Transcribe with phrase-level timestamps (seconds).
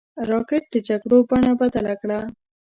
[0.29, 2.19] راکټ د جګړو بڼه بدله کړه